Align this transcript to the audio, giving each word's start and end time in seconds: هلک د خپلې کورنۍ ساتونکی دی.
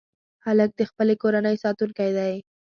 هلک 0.45 0.71
د 0.75 0.81
خپلې 0.89 1.15
کورنۍ 1.21 1.55
ساتونکی 1.63 2.09
دی. 2.17 2.33